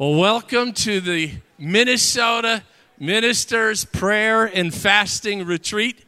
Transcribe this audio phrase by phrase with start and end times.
[0.00, 2.62] Well, welcome to the Minnesota
[3.00, 6.04] Ministers Prayer and Fasting Retreat.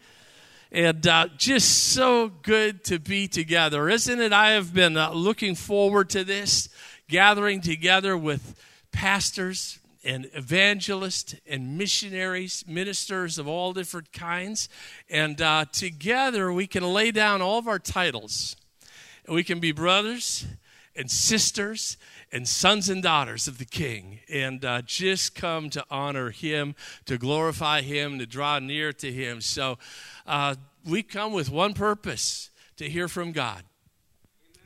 [0.70, 4.32] And uh, just so good to be together, isn't it?
[4.32, 6.68] I have been uh, looking forward to this,
[7.08, 8.54] gathering together with
[8.92, 14.68] pastors and evangelists and missionaries, ministers of all different kinds.
[15.08, 18.54] And uh, together we can lay down all of our titles.
[19.28, 20.46] We can be brothers
[20.94, 21.96] and sisters
[22.32, 26.74] and sons and daughters of the King, and uh, just come to honor Him,
[27.06, 29.40] to glorify Him, to draw near to Him.
[29.40, 29.78] So
[30.26, 30.54] uh,
[30.84, 33.64] we come with one purpose to hear from God,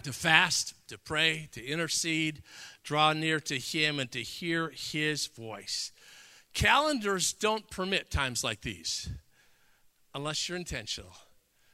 [0.02, 2.42] to fast, to pray, to intercede,
[2.82, 5.91] draw near to Him, and to hear His voice.
[6.52, 9.08] Calendars don't permit times like these
[10.14, 11.12] unless you're intentional.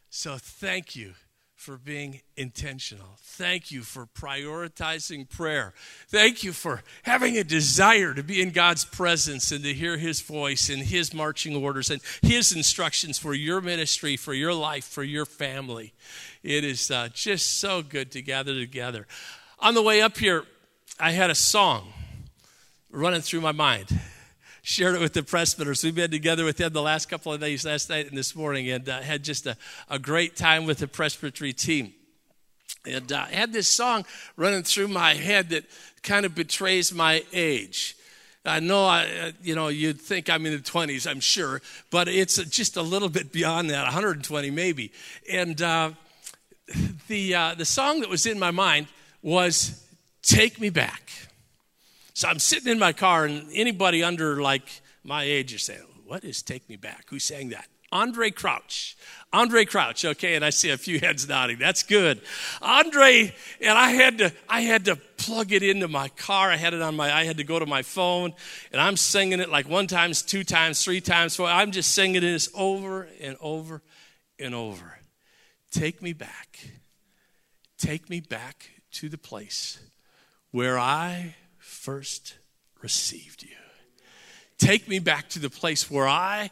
[0.09, 1.15] So thank you
[1.61, 3.19] for being intentional.
[3.19, 5.75] Thank you for prioritizing prayer.
[6.09, 10.23] Thank you for having a desire to be in God's presence and to hear His
[10.23, 15.03] voice and His marching orders and His instructions for your ministry, for your life, for
[15.03, 15.93] your family.
[16.43, 19.07] It is uh, just so good to gather together.
[19.59, 20.45] On the way up here,
[20.99, 21.93] I had a song
[22.91, 24.01] running through my mind
[24.63, 25.83] shared it with the presbyters.
[25.85, 28.71] We've been together with them the last couple of days, last night and this morning,
[28.71, 29.57] and uh, had just a,
[29.89, 31.95] a great time with the presbytery team.
[32.87, 34.05] And uh, I had this song
[34.37, 35.65] running through my head that
[36.03, 37.97] kind of betrays my age.
[38.45, 42.09] I know, I, uh, you know, you'd think I'm in the 20s, I'm sure, but
[42.09, 44.93] it's just a little bit beyond that, 120 maybe.
[45.31, 45.91] And uh,
[47.09, 48.87] the, uh, the song that was in my mind
[49.23, 49.85] was
[50.23, 51.30] Take Me Back.
[52.21, 56.23] So I'm sitting in my car, and anybody under like my age is saying, What
[56.23, 57.07] is Take Me Back?
[57.09, 57.67] Who sang that?
[57.91, 58.95] Andraé Crouch.
[59.33, 61.59] Andraé Crouch, okay, and I see a few heads nodding.
[61.59, 62.21] That's good.
[62.61, 63.33] Andraé,
[63.63, 66.51] and I had to I had to plug it into my car.
[66.51, 68.35] I had it on my I had to go to my phone,
[68.71, 71.47] and I'm singing it like one times, two times, three times, four.
[71.47, 73.81] I'm just singing this over and over
[74.39, 74.99] and over.
[75.71, 76.59] Take me back.
[77.79, 79.79] Take me back to the place
[80.51, 81.37] where I
[81.81, 82.37] first
[82.83, 83.57] received you.
[84.59, 86.51] Take me back to the place where I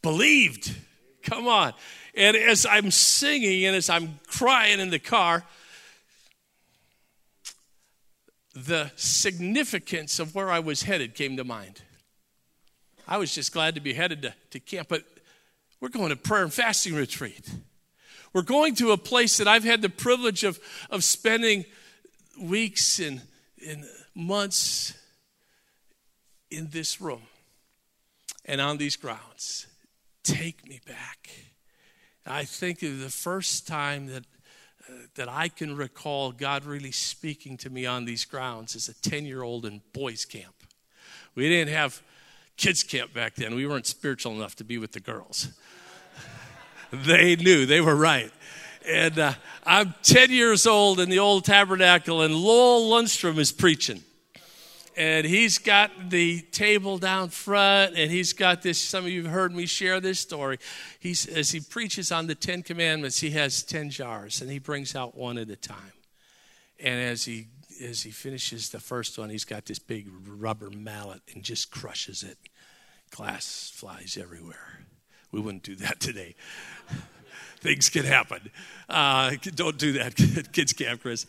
[0.00, 0.74] believed.
[1.22, 1.74] Come on.
[2.14, 5.44] And as I'm singing and as I'm crying in the car,
[8.54, 11.82] the significance of where I was headed came to mind.
[13.06, 15.04] I was just glad to be headed to, to camp, but
[15.82, 17.46] we're going to prayer and fasting retreat.
[18.32, 20.58] We're going to a place that I've had the privilege of,
[20.88, 21.66] of spending
[22.40, 23.20] weeks and,
[23.66, 23.84] and
[24.14, 24.94] months
[26.50, 27.22] in this room
[28.44, 29.66] and on these grounds.
[30.22, 31.30] Take me back.
[32.26, 34.24] I think of the first time that,
[34.88, 38.94] uh, that I can recall God really speaking to me on these grounds as a
[38.94, 40.54] 10 year old in boys' camp.
[41.34, 42.02] We didn't have
[42.56, 45.48] kids' camp back then, we weren't spiritual enough to be with the girls.
[46.92, 48.30] they knew, they were right.
[48.86, 49.34] And uh,
[49.64, 54.02] I'm 10 years old in the old tabernacle, and Lowell Lundstrom is preaching.
[54.96, 58.78] And he's got the table down front, and he's got this.
[58.78, 60.58] Some of you have heard me share this story.
[61.00, 64.94] He's, as he preaches on the Ten Commandments, he has 10 jars, and he brings
[64.94, 65.92] out one at a time.
[66.80, 67.46] And as he
[67.82, 72.22] as he finishes the first one, he's got this big rubber mallet and just crushes
[72.22, 72.38] it.
[73.10, 74.84] Glass flies everywhere.
[75.32, 76.36] We wouldn't do that today
[77.62, 78.50] things can happen.
[78.88, 80.16] Uh, don't do that,
[80.52, 81.26] kids camp, Chris.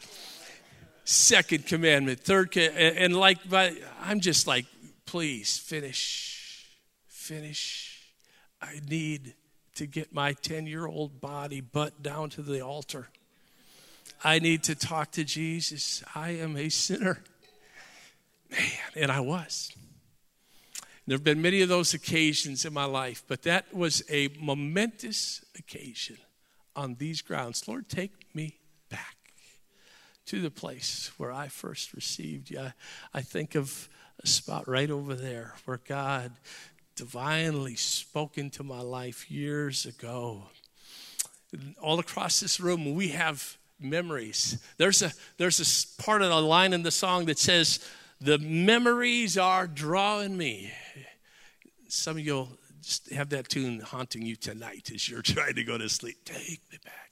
[1.06, 4.66] Second commandment, third, and like, but I'm just like,
[5.06, 6.68] please finish,
[7.08, 8.02] finish.
[8.62, 9.34] I need
[9.76, 13.10] to get my 10 year old body butt down to the altar.
[14.24, 16.04] I need to talk to Jesus.
[16.16, 17.22] I am a sinner.
[18.50, 18.62] Man,
[18.96, 19.72] and I was.
[21.06, 25.44] There have been many of those occasions in my life, but that was a momentous
[25.58, 26.18] occasion
[26.76, 27.68] on these grounds.
[27.68, 28.60] Lord, take me
[28.90, 29.18] back
[30.28, 32.60] to the place where I first received you.
[32.60, 32.74] I,
[33.14, 33.90] I think of
[34.24, 36.32] a spot right over there where God
[36.96, 40.44] divinely spoke into my life years ago.
[41.82, 44.58] All across this room, we have memories.
[44.78, 47.86] There's a there's a part of the line in the song that says,
[48.20, 50.72] "The memories are drawing me."
[51.88, 52.58] Some of you'll
[53.14, 56.18] have that tune haunting you tonight as you're trying to go to sleep.
[56.26, 57.04] Take me back.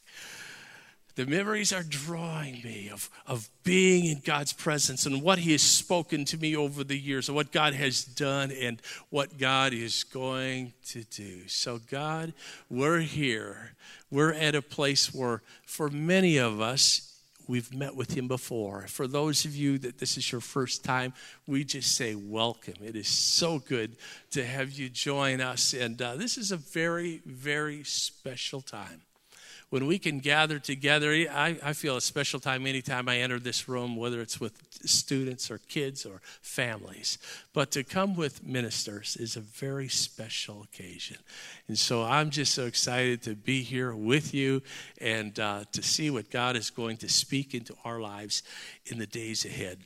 [1.15, 5.62] The memories are drawing me of, of being in God's presence and what He has
[5.62, 10.06] spoken to me over the years, and what God has done and what God is
[10.06, 11.47] going to do.
[11.47, 12.33] So, God,
[12.69, 13.74] we're here.
[14.09, 17.11] We're at a place where, for many of us,
[17.48, 18.88] we've met with him before.
[18.88, 21.14] For those of you that this is your first time,
[21.48, 22.76] we just say welcome.
[22.84, 23.96] It is so good
[24.32, 25.74] to have you join us.
[25.74, 29.02] And uh, this is a very, very special time
[29.71, 33.69] when we can gather together, I, I, feel a special time anytime I enter this
[33.69, 37.18] room, whether it's with students or kids or families.
[37.53, 41.18] But to come with ministers is a very special occasion.
[41.69, 44.62] And so I'm just so excited to be here with you
[45.00, 48.44] and uh, to see what God is going to speak into our lives
[48.88, 49.79] in the days ahead.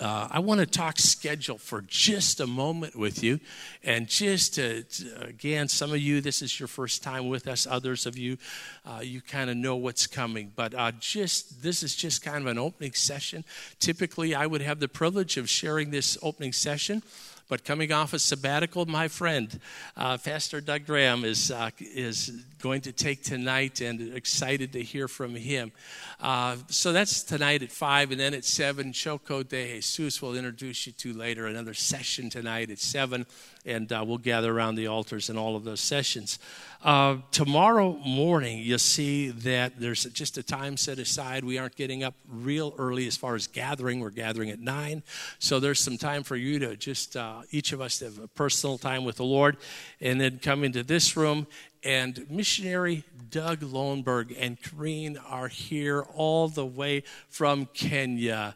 [0.00, 3.38] Uh, I want to talk schedule for just a moment with you.
[3.84, 7.66] And just to, to, again, some of you, this is your first time with us.
[7.66, 8.38] Others of you,
[8.86, 10.52] uh, you kind of know what's coming.
[10.56, 13.44] But uh, just this is just kind of an opening session.
[13.78, 17.02] Typically, I would have the privilege of sharing this opening session
[17.50, 19.58] but coming off a sabbatical, my friend,
[19.96, 22.30] uh, Pastor Doug Graham, is, uh, is
[22.62, 25.72] going to take tonight and excited to hear from him.
[26.20, 30.86] Uh, so that's tonight at 5, and then at 7, Choco de Jesus will introduce
[30.86, 31.48] you to later.
[31.48, 33.26] Another session tonight at 7,
[33.64, 36.38] and uh, we'll gather around the altars in all of those sessions.
[36.82, 41.44] Uh, tomorrow morning, you'll see that there's just a time set aside.
[41.44, 44.00] We aren't getting up real early as far as gathering.
[44.00, 45.02] We're gathering at 9.
[45.38, 48.28] So there's some time for you to just, uh, each of us, to have a
[48.28, 49.58] personal time with the Lord
[50.00, 51.46] and then come into this room.
[51.82, 58.54] And missionary Doug Lowenberg and Kareen are here all the way from Kenya.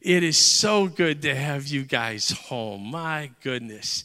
[0.00, 2.90] It is so good to have you guys home.
[2.90, 4.04] My goodness.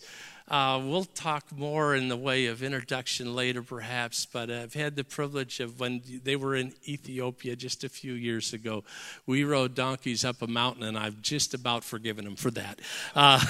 [0.50, 5.04] Uh, we'll talk more in the way of introduction later, perhaps, but I've had the
[5.04, 8.84] privilege of when they were in Ethiopia just a few years ago.
[9.28, 12.80] We rode donkeys up a mountain, and I've just about forgiven them for that.
[13.14, 13.46] Uh,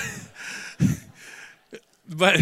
[2.10, 2.38] but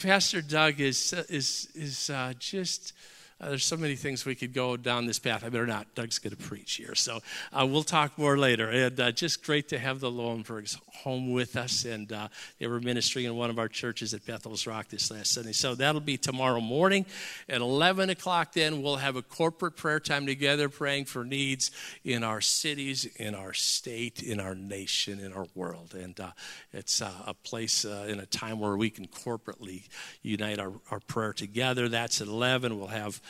[0.00, 2.92] Pastor Doug is, is, is uh, just
[3.40, 5.42] uh, there's so many things we could go down this path.
[5.44, 5.94] I better not.
[5.94, 6.94] Doug's going to preach here.
[6.94, 7.20] So
[7.52, 8.68] uh, we'll talk more later.
[8.68, 11.86] And uh, just great to have the Lowenbergs home with us.
[11.86, 12.28] And uh,
[12.58, 15.52] they were ministering in one of our churches at Bethel's Rock this last Sunday.
[15.52, 17.06] So that'll be tomorrow morning
[17.48, 18.52] at 11 o'clock.
[18.52, 21.70] Then we'll have a corporate prayer time together, praying for needs
[22.04, 25.94] in our cities, in our state, in our nation, in our world.
[25.94, 26.32] And uh,
[26.74, 29.88] it's uh, a place in a time where we can corporately
[30.22, 31.88] unite our, our prayer together.
[31.88, 32.78] That's at 11.
[32.78, 33.20] We'll have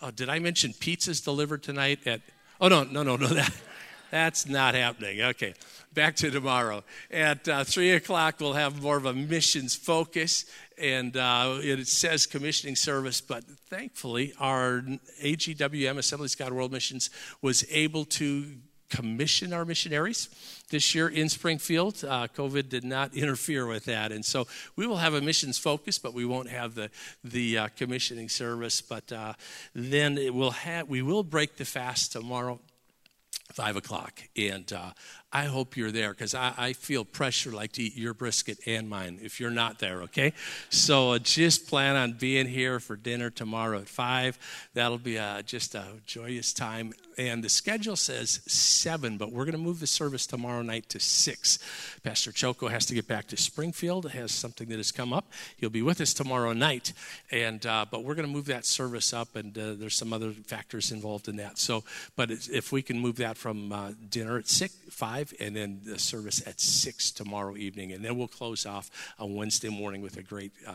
[0.00, 2.20] uh, did I mention pizzas delivered tonight at?
[2.60, 3.26] Oh no, no, no, no.
[3.34, 3.52] That
[4.10, 5.20] that's not happening.
[5.22, 5.54] Okay,
[5.94, 8.36] back to tomorrow at uh, three o'clock.
[8.40, 10.46] We'll have more of a missions focus,
[10.76, 13.20] and uh, it says commissioning service.
[13.20, 14.82] But thankfully, our
[15.22, 17.10] AGWM Assemblies God World Missions
[17.40, 18.46] was able to
[18.90, 20.28] commission our missionaries
[20.70, 22.04] this year in Springfield.
[22.04, 24.46] Uh, COVID did not interfere with that, and so
[24.76, 26.90] we will have a missions focus, but we won't have the
[27.24, 28.80] the uh, commissioning service.
[28.80, 29.34] But uh,
[29.74, 32.60] then it will have we will break the fast tomorrow,
[33.52, 34.90] five o'clock, and uh,
[35.32, 38.90] I hope you're there because I, I, feel pressure like to eat your brisket and
[38.90, 40.32] mine if you're not there, okay?
[40.70, 44.68] So uh, just plan on being here for dinner tomorrow at 5.
[44.74, 46.92] That'll be uh, just a joyous time.
[47.20, 50.98] And the schedule says 7, but we're going to move the service tomorrow night to
[50.98, 51.58] 6.
[52.02, 55.30] Pastor Choco has to get back to Springfield, has something that has come up.
[55.58, 56.94] He'll be with us tomorrow night,
[57.30, 60.32] and uh, but we're going to move that service up, and uh, there's some other
[60.32, 61.58] factors involved in that.
[61.58, 61.84] So,
[62.16, 65.80] but if we can move that from uh, dinner at 6, 5, 5, and then
[65.84, 67.92] the service at 6 tomorrow evening.
[67.92, 70.72] And then we'll close off on Wednesday morning with a great uh,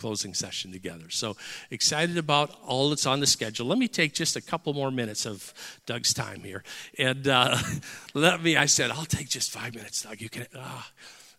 [0.00, 1.10] closing session together.
[1.10, 1.36] So
[1.70, 3.66] excited about all that's on the schedule.
[3.66, 5.52] Let me take just a couple more minutes of
[5.84, 6.64] Doug's time here.
[6.98, 7.58] And uh,
[8.14, 10.20] let me, I said, I'll take just five minutes, Doug.
[10.20, 10.46] You can.
[10.56, 10.82] Uh,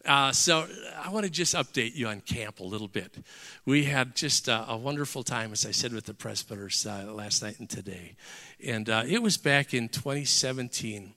[0.06, 0.68] uh, so
[1.04, 3.18] I want to just update you on camp a little bit.
[3.66, 7.44] We had just a, a wonderful time, as I said, with the presbyters uh, last
[7.44, 8.16] night and today.
[8.64, 11.14] And uh, it was back in 2017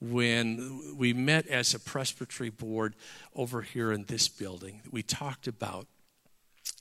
[0.00, 2.96] when we met as a presbytery board
[3.36, 4.82] over here in this building.
[4.90, 5.86] We talked about,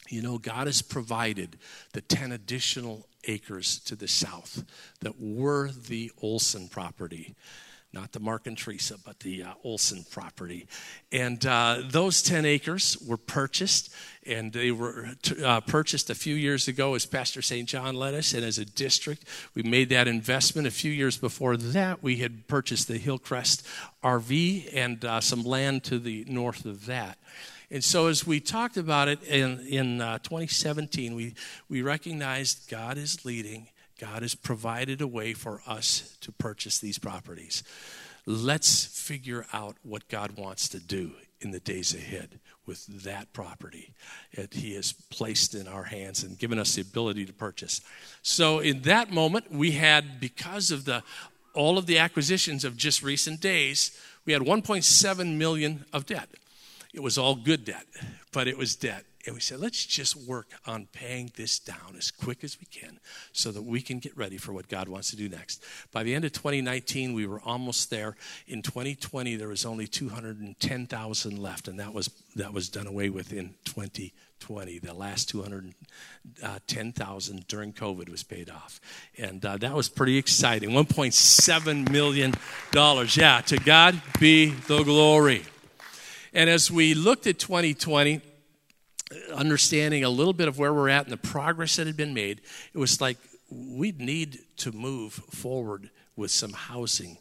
[0.09, 1.57] you know, God has provided
[1.93, 4.63] the 10 additional acres to the south
[4.99, 7.35] that were the Olson property
[7.93, 10.65] not the Mark and Teresa, but the uh, Olson property.
[11.11, 13.93] And uh, those 10 acres were purchased,
[14.25, 15.09] and they were
[15.43, 17.67] uh, purchased a few years ago as Pastor St.
[17.67, 20.67] John led us, and as a district, we made that investment.
[20.67, 23.67] A few years before that, we had purchased the Hillcrest
[24.03, 27.17] RV and uh, some land to the north of that.
[27.71, 31.33] And so, as we talked about it in, in uh, 2017, we,
[31.69, 33.69] we recognized God is leading
[34.01, 37.63] God has provided a way for us to purchase these properties.
[38.25, 43.93] Let's figure out what God wants to do in the days ahead with that property
[44.35, 47.81] that He has placed in our hands and given us the ability to purchase.
[48.23, 51.03] So, in that moment, we had, because of the
[51.53, 56.29] all of the acquisitions of just recent days, we had 1.7 million of debt.
[56.93, 57.85] It was all good debt,
[58.31, 59.05] but it was debt.
[59.25, 62.99] And we said, let's just work on paying this down as quick as we can
[63.33, 65.63] so that we can get ready for what God wants to do next.
[65.91, 68.15] By the end of 2019, we were almost there.
[68.47, 73.31] In 2020, there was only 210,000 left, and that was, that was done away with
[73.31, 74.79] in 2020.
[74.79, 78.81] The last 210,000 during COVID was paid off.
[79.19, 80.71] And uh, that was pretty exciting.
[80.71, 82.33] $1.7 million.
[82.73, 85.43] Yeah, to God be the glory.
[86.33, 88.21] And as we looked at 2020,
[89.33, 92.41] understanding a little bit of where we're at and the progress that had been made,
[92.73, 93.17] it was like
[93.49, 97.17] we'd need to move forward with some housing.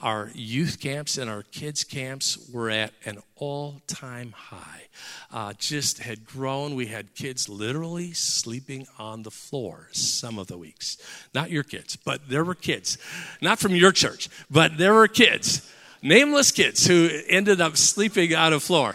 [0.00, 4.88] Our youth camps and our kids' camps were at an all time high.
[5.32, 6.74] Uh, just had grown.
[6.74, 10.98] We had kids literally sleeping on the floor some of the weeks.
[11.34, 12.98] Not your kids, but there were kids.
[13.40, 15.68] Not from your church, but there were kids,
[16.02, 18.94] nameless kids, who ended up sleeping on a floor.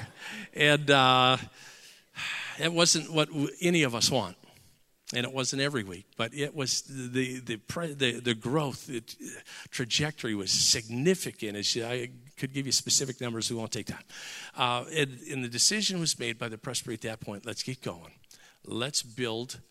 [0.53, 1.37] And, uh,
[2.59, 3.29] it wasn't what
[3.61, 4.35] any of us want.
[5.13, 7.59] And it wasn't every week, but it was the, the,
[7.93, 9.01] the, the growth, the
[9.69, 11.55] trajectory was significant.
[11.55, 14.03] As I could give you specific numbers, we won't take time.
[14.57, 17.81] Uh, and, and the decision was made by the presbytery at that point let's get
[17.81, 18.15] going.
[18.65, 19.61] Let's build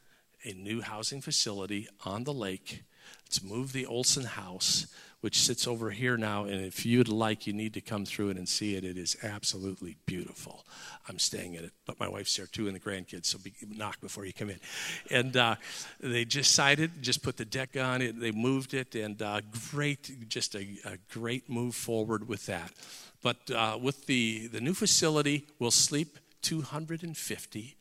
[0.42, 2.84] a new housing facility on the lake.
[3.26, 4.86] Let's move the Olson house
[5.20, 6.44] which sits over here now.
[6.44, 8.84] And if you'd like, you need to come through it and see it.
[8.84, 10.64] It is absolutely beautiful.
[11.08, 13.26] I'm staying in it, but my wife's there too, and the grandkids.
[13.26, 14.60] So be, knock before you come in.
[15.10, 15.56] And uh,
[16.00, 18.20] they just sided, just put the deck on it.
[18.20, 19.40] They moved it, and uh,
[19.72, 22.72] great, just a, a, great move forward with that.
[23.22, 27.76] But uh, with the the new facility, we'll sleep 250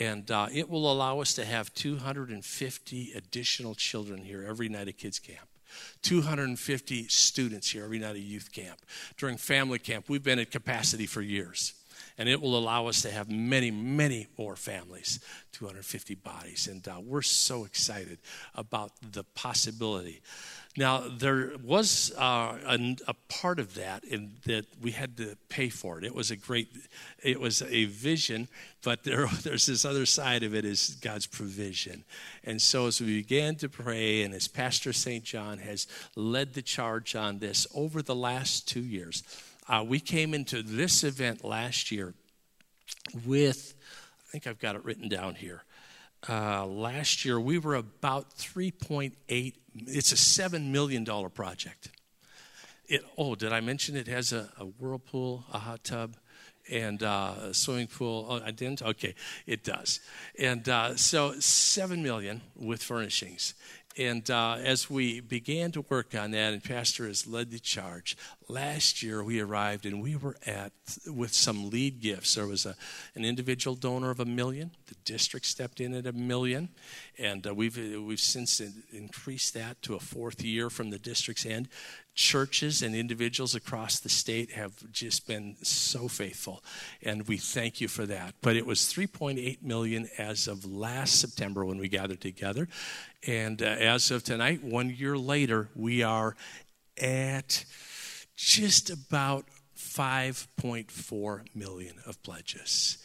[0.00, 4.96] and uh, it will allow us to have 250 additional children here every night at
[4.96, 5.45] kids camp
[6.02, 8.78] 250 students here every night at youth camp.
[9.16, 11.74] During family camp, we've been at capacity for years.
[12.18, 15.20] And it will allow us to have many, many more families,
[15.52, 16.66] 250 bodies.
[16.66, 18.18] And uh, we're so excited
[18.54, 20.22] about the possibility
[20.78, 25.70] now, there was uh, a, a, part of that in that we had to pay
[25.70, 26.04] for it.
[26.04, 26.68] It was a great,
[27.22, 28.48] it was a vision,
[28.82, 32.04] but there, there's this other side of it is God's provision.
[32.44, 35.24] And so as we began to pray, and as Pastor St.
[35.24, 39.22] John has led the charge on this over the last two years,
[39.68, 42.12] uh, we came into this event last year
[43.24, 43.74] with,
[44.28, 45.64] I think I've got it written down here.
[46.28, 49.54] Uh, last year, we were about 3.8
[49.86, 51.90] it's a $7 million project.
[52.88, 56.16] It, oh, did I mention it has a, a whirlpool, a hot tub,
[56.70, 58.26] and uh, a swimming pool?
[58.28, 58.82] Oh, I didn't?
[58.82, 59.14] Okay,
[59.46, 60.00] it does.
[60.38, 63.54] And uh, so 7 million with furnishings.
[63.98, 68.16] And uh, as we began to work on that, and Pastor has led the charge,
[68.46, 70.72] last year we arrived and we were at
[71.06, 72.34] with some lead gifts.
[72.34, 72.74] There was a,
[73.14, 74.72] an individual donor of a million.
[74.86, 76.68] The district stepped in at a million,
[77.18, 78.60] and uh, we've we've since
[78.92, 81.68] increased that to a fourth year from the district's end
[82.16, 86.64] churches and individuals across the state have just been so faithful
[87.02, 91.62] and we thank you for that but it was 3.8 million as of last september
[91.62, 92.68] when we gathered together
[93.26, 96.36] and uh, as of tonight one year later we are
[97.00, 97.64] at
[98.36, 99.44] just about
[99.76, 102.98] 5.4 million of pledges.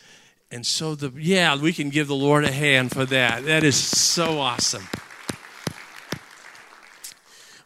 [0.49, 3.45] And so the yeah we can give the lord a hand for that.
[3.45, 4.87] That is so awesome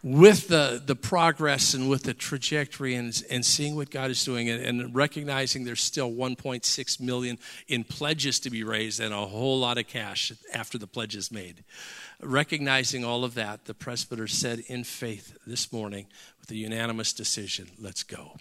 [0.06, 4.48] with the, the progress and with the trajectory and, and seeing what God is doing
[4.52, 9.60] and, and recognizing there's still 1.6 million in pledges to be raised and a whole
[9.60, 11.64] lot of cash after the pledge is made.
[12.22, 16.06] Recognizing all of that, the presbyter said in faith this morning
[16.40, 18.38] with a unanimous decision, let's go.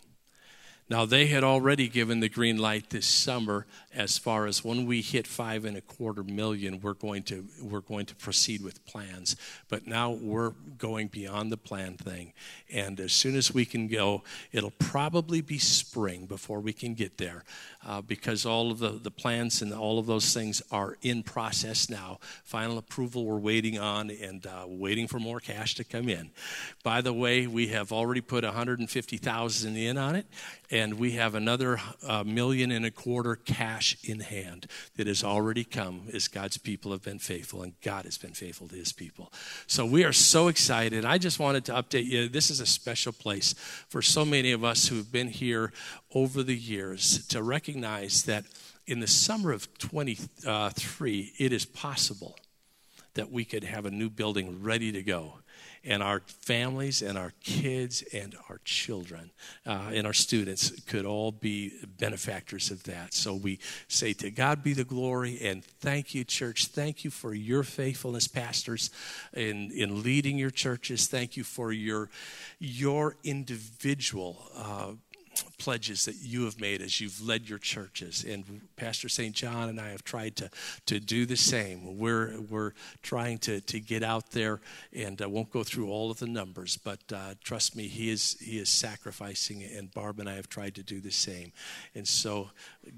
[0.91, 5.01] Now, they had already given the green light this summer as far as when we
[5.01, 9.37] hit five and a quarter million, we're going to, we're going to proceed with plans.
[9.69, 12.35] But now we're going beyond the plan thing.
[12.71, 17.17] And as soon as we can go, it'll probably be spring before we can get
[17.17, 17.45] there
[17.87, 21.89] uh, because all of the, the plans and all of those things are in process
[21.89, 22.19] now.
[22.43, 26.31] Final approval we're waiting on and uh, waiting for more cash to come in.
[26.83, 30.27] By the way, we have already put 150,000 in on it
[30.75, 34.67] and we have another uh, million and a quarter cash in hand
[34.97, 38.67] that has already come as God's people have been faithful, and God has been faithful
[38.67, 39.33] to his people.
[39.69, 41.05] So we are so excited.
[41.05, 42.29] I just wanted to update you.
[42.29, 43.55] This is a special place
[43.89, 45.73] for so many of us who have been here
[46.13, 48.45] over the years to recognize that
[48.89, 52.37] in the summer of 23, it is possible
[53.15, 55.35] that we could have a new building ready to go
[55.85, 59.31] and our families and our kids and our children
[59.67, 63.15] uh, and our students could all be benefactors of that.
[63.15, 66.67] So we say, To God be the glory, and thank you, church.
[66.67, 68.91] Thank you for your faithfulness, pastors,
[69.33, 71.07] in, in leading your churches.
[71.07, 72.09] Thank you for your,
[72.59, 74.51] your individual.
[74.57, 74.93] Uh,
[75.59, 78.25] pledges that you have made as you've led your churches.
[78.25, 79.35] And Pastor St.
[79.35, 80.51] John and I have tried to,
[80.87, 81.99] to do the same.
[81.99, 84.61] We're, we're trying to, to get out there,
[84.93, 88.37] and I won't go through all of the numbers, but uh, trust me, he is,
[88.41, 91.53] he is sacrificing, and Barb and I have tried to do the same.
[91.95, 92.51] And so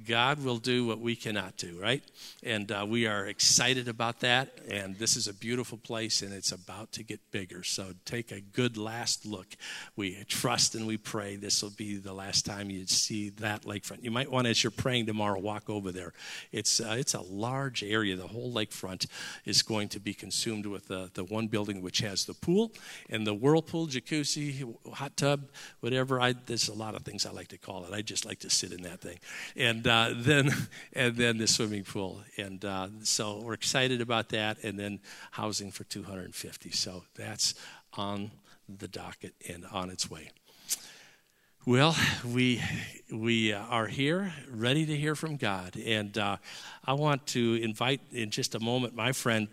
[0.06, 2.02] God will do what we cannot do, right?
[2.42, 4.48] And uh, we are excited about that.
[4.68, 7.62] And this is a beautiful place, and it's about to get bigger.
[7.62, 9.48] So take a good last look.
[9.94, 14.02] We trust and we pray this will be the last time you see that lakefront.
[14.02, 16.12] You might want, as you're praying tomorrow, walk over there.
[16.52, 18.16] It's uh, it's a large area.
[18.16, 19.06] The whole lakefront
[19.44, 22.72] is going to be consumed with the the one building which has the pool
[23.10, 25.48] and the whirlpool, jacuzzi, hot tub,
[25.80, 26.20] whatever.
[26.20, 27.92] I there's a lot of things I like to call it.
[27.92, 29.18] I just like to sit in that thing,
[29.56, 30.50] and uh, then
[30.92, 32.22] and then the swimming pool.
[32.36, 34.62] And uh, so we're excited about that.
[34.62, 35.00] And then
[35.32, 36.70] housing for 250.
[36.70, 37.54] So that's
[37.94, 38.30] on
[38.68, 40.30] the docket and on its way.
[41.68, 42.62] Well, we
[43.10, 46.36] we are here, ready to hear from God, and uh,
[46.84, 49.48] I want to invite in just a moment my friend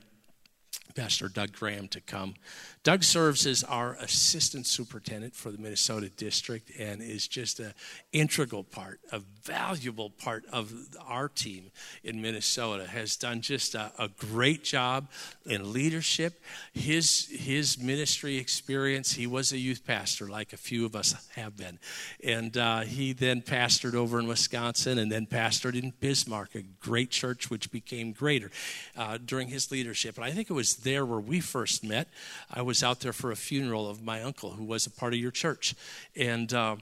[0.94, 2.36] Pastor Doug Graham to come
[2.84, 7.74] Doug serves as our assistant superintendent for the Minnesota district and is just an
[8.12, 10.74] integral part, a valuable part of
[11.08, 11.72] our team
[12.04, 12.86] in Minnesota.
[12.86, 15.08] Has done just a, a great job
[15.46, 16.42] in leadership.
[16.74, 19.14] His his ministry experience.
[19.14, 21.80] He was a youth pastor, like a few of us have been,
[22.22, 27.12] and uh, he then pastored over in Wisconsin and then pastored in Bismarck, a great
[27.12, 28.52] church which became greater
[28.98, 30.18] uh, during his leadership.
[30.18, 32.10] And I think it was there where we first met.
[32.52, 35.14] I was was out there for a funeral of my uncle who was a part
[35.14, 35.76] of your church.
[36.16, 36.78] And uh,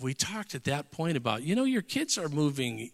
[0.00, 2.92] we talked at that point about, you know, your kids are moving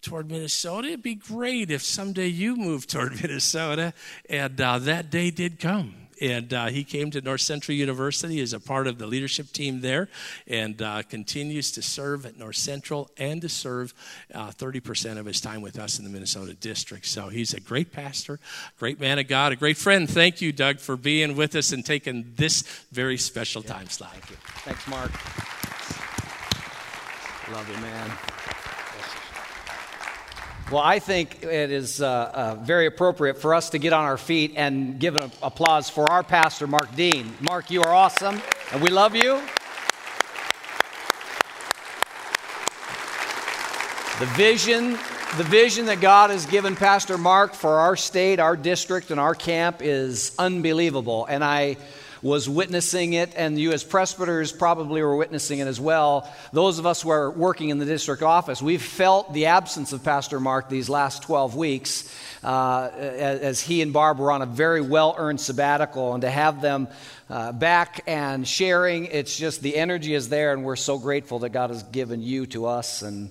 [0.00, 0.86] toward Minnesota.
[0.86, 3.94] It'd be great if someday you moved toward Minnesota.
[4.30, 8.52] And uh, that day did come and uh, he came to North Central University as
[8.52, 10.08] a part of the leadership team there
[10.46, 13.94] and uh, continues to serve at North Central and to serve
[14.34, 17.06] uh, 30% of his time with us in the Minnesota district.
[17.06, 18.38] So he's a great pastor,
[18.78, 20.08] great man of God, a great friend.
[20.08, 23.72] Thank you, Doug, for being with us and taking this very special yeah.
[23.72, 24.12] time slot.
[24.12, 24.36] Thank you.
[24.64, 25.12] Thanks, Mark.
[27.52, 28.35] Love you, man.
[30.68, 34.16] Well, I think it is uh, uh, very appropriate for us to get on our
[34.16, 37.32] feet and give an applause for our pastor, Mark Dean.
[37.40, 39.40] Mark, you are awesome, and we love you.
[44.18, 44.98] The vision,
[45.36, 49.36] the vision that God has given Pastor Mark for our state, our district, and our
[49.36, 51.26] camp is unbelievable.
[51.26, 51.76] And I
[52.22, 56.32] was witnessing it, and you, as presbyters, probably were witnessing it as well.
[56.52, 60.02] Those of us who are working in the district office, we've felt the absence of
[60.02, 64.80] Pastor Mark these last 12 weeks uh, as he and Barb were on a very
[64.80, 66.88] well earned sabbatical, and to have them
[67.28, 71.50] uh, back and sharing, it's just the energy is there, and we're so grateful that
[71.50, 73.02] God has given you to us.
[73.02, 73.30] And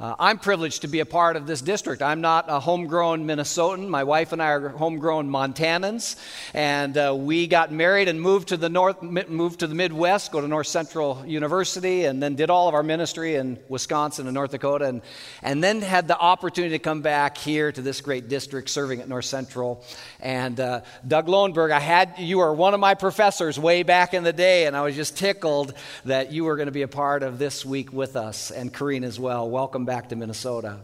[0.00, 2.00] uh, I'm privileged to be a part of this district.
[2.00, 3.86] I'm not a homegrown Minnesotan.
[3.86, 6.16] My wife and I are homegrown Montanans,
[6.54, 10.40] and uh, we got married and moved to the north, moved to the Midwest, go
[10.40, 14.52] to North Central University, and then did all of our ministry in Wisconsin and North
[14.52, 15.02] Dakota, and
[15.42, 19.08] and then had the opportunity to come back here to this great district, serving at
[19.08, 19.84] North Central.
[20.18, 24.22] And uh, Doug Lowenberg, I had you were one of my professors way back in
[24.22, 25.74] the day, and I was just tickled
[26.06, 29.04] that you were going to be a part of this week with us, and Kareen
[29.04, 29.50] as well.
[29.50, 30.78] Welcome back to Minnesota.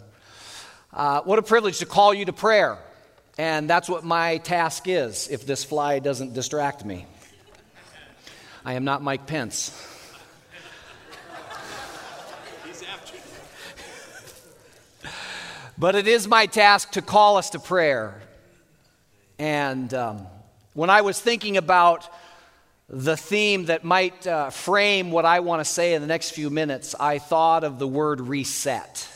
[0.92, 2.76] Uh, what a privilege to call you to prayer.
[3.38, 7.06] And that's what my task is if this fly doesn't distract me.
[8.64, 9.70] I am not Mike Pence.
[15.78, 18.20] but it is my task to call us to prayer.
[19.38, 20.26] And um,
[20.74, 22.08] when I was thinking about
[22.88, 26.50] the theme that might uh, frame what I want to say in the next few
[26.50, 29.08] minutes, I thought of the word reset.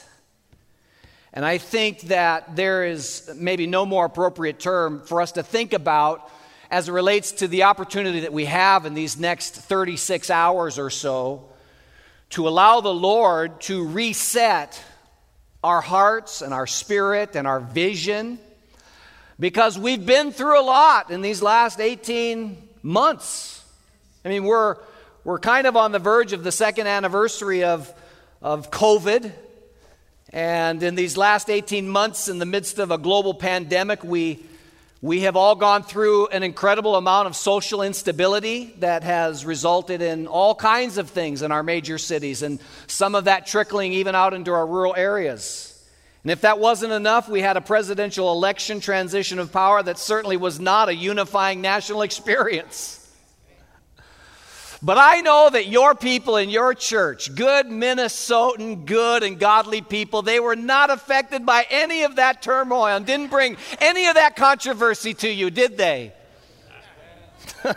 [1.33, 5.73] And I think that there is maybe no more appropriate term for us to think
[5.73, 6.29] about
[6.71, 10.91] as it relates to the opportunity that we have in these next 36 hours or
[10.91, 11.49] so
[12.31, 14.83] to allow the Lord to reset
[15.63, 18.39] our hearts and our spirit and our vision
[19.39, 23.60] because we've been through a lot in these last 18 months.
[24.25, 24.77] I mean, we're,
[25.25, 27.93] we're kind of on the verge of the second anniversary of,
[28.43, 29.33] of COVID.
[30.29, 34.45] And in these last 18 months, in the midst of a global pandemic, we,
[35.03, 40.27] We have all gone through an incredible amount of social instability that has resulted in
[40.27, 44.35] all kinds of things in our major cities, and some of that trickling even out
[44.35, 45.67] into our rural areas.
[46.23, 50.37] And if that wasn't enough, we had a presidential election transition of power that certainly
[50.37, 53.00] was not a unifying national experience.
[54.83, 60.23] But I know that your people in your church, good Minnesotan, good and godly people,
[60.23, 64.37] they were not affected by any of that turmoil and didn't bring any of that
[64.37, 66.15] controversy to you, did they?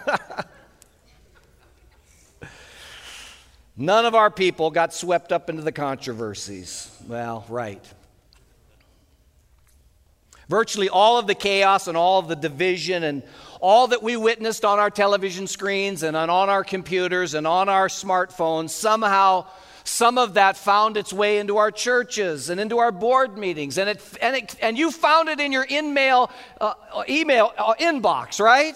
[3.76, 6.96] None of our people got swept up into the controversies.
[7.08, 7.84] Well, right.
[10.48, 13.24] Virtually all of the chaos and all of the division and
[13.64, 17.88] all that we witnessed on our television screens and on, our computers and on our
[17.88, 19.46] smartphones, somehow
[19.86, 23.78] some of that found its way into our churches and into our board meetings.
[23.78, 26.74] And, it, and, it, and you found it in your in-mail, uh,
[27.08, 28.76] email uh, inbox, right?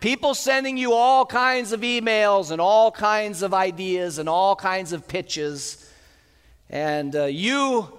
[0.00, 4.92] People sending you all kinds of emails and all kinds of ideas and all kinds
[4.92, 5.90] of pitches.
[6.68, 7.90] And uh, you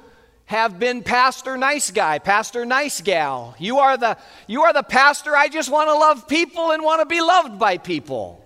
[0.45, 3.55] have been pastor nice guy, pastor nice gal.
[3.57, 7.01] You are the you are the pastor I just want to love people and want
[7.01, 8.43] to be loved by people.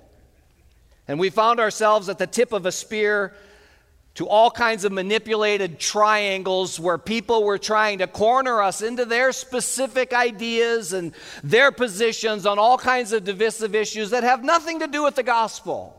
[1.07, 3.33] And we found ourselves at the tip of a spear
[4.15, 9.31] to all kinds of manipulated triangles where people were trying to corner us into their
[9.31, 14.87] specific ideas and their positions on all kinds of divisive issues that have nothing to
[14.87, 15.98] do with the gospel.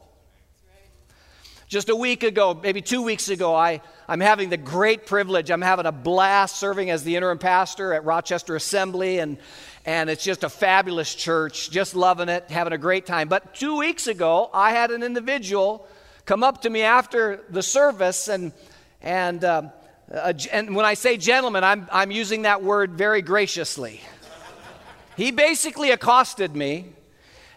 [1.70, 5.62] Just a week ago, maybe two weeks ago, I, I'm having the great privilege, I'm
[5.62, 9.38] having a blast serving as the interim pastor at Rochester Assembly, and,
[9.86, 13.28] and it's just a fabulous church, just loving it, having a great time.
[13.28, 15.86] But two weeks ago, I had an individual
[16.24, 18.50] come up to me after the service, and,
[19.00, 19.68] and, uh,
[20.50, 24.00] and when I say gentleman, I'm, I'm using that word very graciously.
[25.16, 26.94] He basically accosted me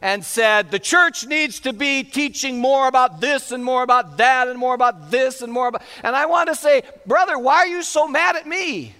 [0.04, 4.50] and said, The church needs to be teaching more about this and more about that
[4.50, 5.82] and more about this and more about.
[6.04, 8.94] And I want to say, Brother, why are you so mad at me?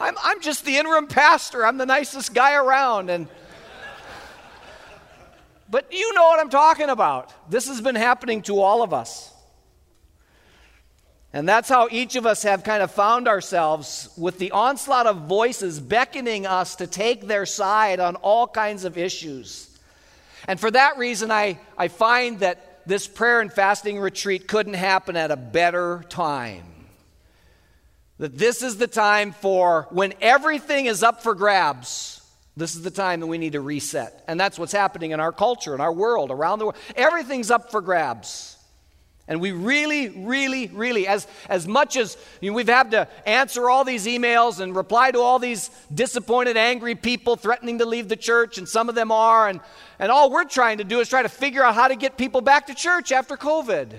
[0.00, 1.64] I'm, I'm just the interim pastor.
[1.66, 3.10] I'm the nicest guy around.
[3.10, 3.28] And
[5.70, 7.50] but you know what I'm talking about.
[7.50, 9.30] This has been happening to all of us.
[11.34, 15.26] And that's how each of us have kind of found ourselves with the onslaught of
[15.26, 19.67] voices beckoning us to take their side on all kinds of issues.
[20.46, 25.16] And for that reason, I, I find that this prayer and fasting retreat couldn't happen
[25.16, 26.64] at a better time.
[28.18, 32.20] That this is the time for when everything is up for grabs.
[32.56, 34.24] This is the time that we need to reset.
[34.26, 36.76] And that's what's happening in our culture, in our world, around the world.
[36.96, 38.57] Everything's up for grabs.
[39.28, 43.68] And we really, really, really, as, as much as you know, we've had to answer
[43.68, 48.16] all these emails and reply to all these disappointed, angry people threatening to leave the
[48.16, 49.60] church, and some of them are, and,
[49.98, 52.40] and all we're trying to do is try to figure out how to get people
[52.40, 53.92] back to church after COVID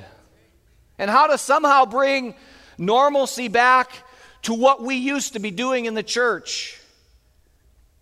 [0.98, 2.34] and how to somehow bring
[2.80, 3.92] normalcy back
[4.42, 6.82] to what we used to be doing in the church.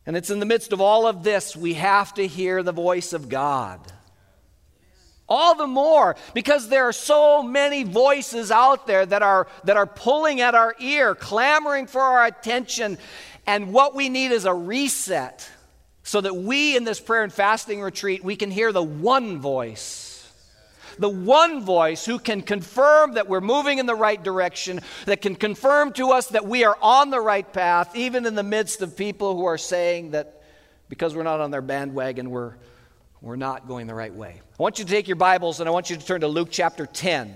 [0.05, 3.11] And it's in the midst of all of this, we have to hear the voice
[3.11, 3.81] of God.
[5.29, 9.85] All the more because there are so many voices out there that are, that are
[9.85, 12.97] pulling at our ear, clamoring for our attention.
[13.45, 15.49] And what we need is a reset
[16.03, 20.31] so that we in this prayer and fasting retreat, we can hear the one voice.
[20.99, 25.35] The one voice who can confirm that we're moving in the right direction, that can
[25.35, 28.95] confirm to us that we are on the right path, even in the midst of
[28.95, 30.41] people who are saying that
[30.89, 32.53] because we're not on their bandwagon, we're,
[33.21, 34.39] we're not going the right way.
[34.59, 36.49] I want you to take your Bibles and I want you to turn to Luke
[36.51, 37.35] chapter 10.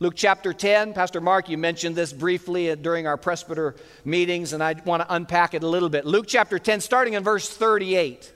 [0.00, 4.76] Luke chapter 10, Pastor Mark, you mentioned this briefly during our presbyter meetings, and I
[4.84, 6.06] want to unpack it a little bit.
[6.06, 8.32] Luke chapter 10, starting in verse 38.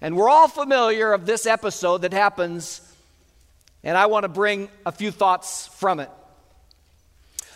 [0.00, 2.80] And we're all familiar of this episode that happens,
[3.82, 6.10] and I want to bring a few thoughts from it.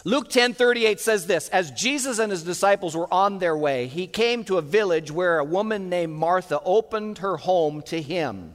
[0.04, 4.44] Luke 10:38 says this, as Jesus and his disciples were on their way, he came
[4.44, 8.54] to a village where a woman named Martha opened her home to him.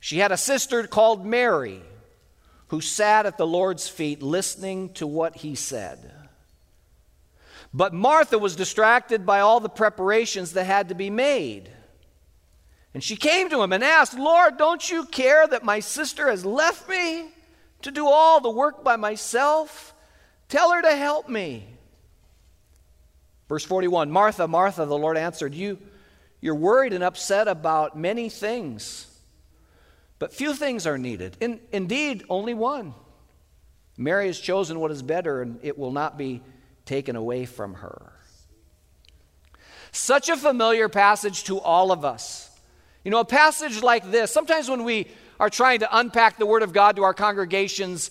[0.00, 1.82] She had a sister called Mary
[2.68, 6.12] who sat at the Lord's feet listening to what he said.
[7.72, 11.70] But Martha was distracted by all the preparations that had to be made.
[12.94, 16.46] And she came to him and asked, Lord, don't you care that my sister has
[16.46, 17.28] left me
[17.82, 19.94] to do all the work by myself?
[20.48, 21.66] Tell her to help me.
[23.48, 25.78] Verse 41 Martha, Martha, the Lord answered, you,
[26.40, 29.06] You're worried and upset about many things.
[30.18, 31.36] But few things are needed.
[31.40, 32.94] In, indeed, only one.
[33.98, 36.42] Mary has chosen what is better, and it will not be
[36.84, 38.12] taken away from her.
[39.92, 42.50] Such a familiar passage to all of us.
[43.04, 45.06] You know, a passage like this, sometimes when we
[45.38, 48.10] are trying to unpack the Word of God to our congregations,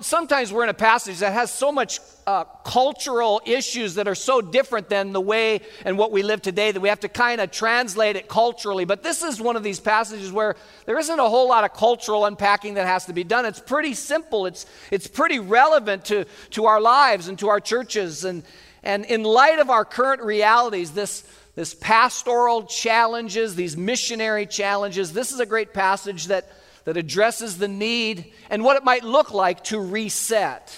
[0.00, 4.40] sometimes we're in a passage that has so much uh, cultural issues that are so
[4.40, 7.50] different than the way and what we live today that we have to kind of
[7.50, 8.86] translate it culturally.
[8.86, 12.24] But this is one of these passages where there isn't a whole lot of cultural
[12.24, 13.44] unpacking that has to be done.
[13.44, 18.24] It's pretty simple, it's, it's pretty relevant to, to our lives and to our churches.
[18.24, 18.42] And,
[18.82, 21.22] and in light of our current realities, this,
[21.60, 26.50] this pastoral challenges, these missionary challenges, this is a great passage that
[26.84, 30.74] that addresses the need and what it might look like to reset.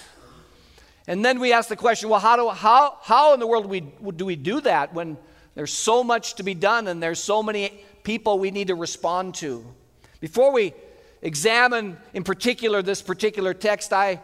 [1.06, 3.68] And then we ask the question well, how, do, how, how in the world do
[3.68, 5.16] we, do we do that when
[5.54, 9.36] there's so much to be done and there's so many people we need to respond
[9.36, 9.64] to?
[10.18, 10.72] Before we
[11.20, 14.20] examine in particular this particular text, I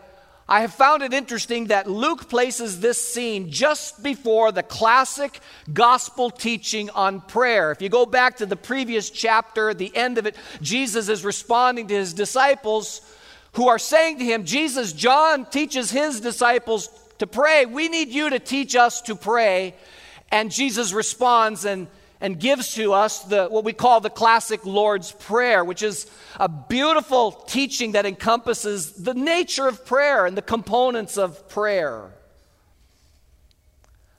[0.51, 5.41] I have found it interesting that Luke places this scene just before the classic
[5.75, 7.71] gospel teaching on prayer.
[7.71, 11.89] If you go back to the previous chapter, the end of it, Jesus is responding
[11.89, 13.03] to his disciples
[13.53, 17.67] who are saying to him, Jesus, John teaches his disciples to pray.
[17.67, 19.75] We need you to teach us to pray.
[20.31, 21.89] And Jesus responds and
[22.21, 26.49] and gives to us the, what we call the classic Lord's Prayer, which is a
[26.49, 32.11] beautiful teaching that encompasses the nature of prayer and the components of prayer.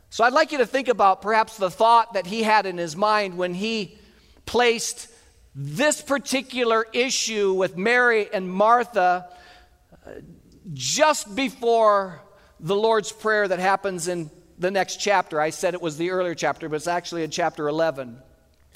[0.09, 2.95] So I'd like you to think about perhaps the thought that he had in his
[2.95, 3.97] mind when he
[4.45, 5.07] placed
[5.53, 9.29] this particular issue with Mary and Martha
[10.05, 10.11] uh,
[10.73, 12.21] just before
[12.59, 15.39] the Lord's Prayer that happens in the next chapter.
[15.39, 18.21] I said it was the earlier chapter, but it's actually in chapter 11.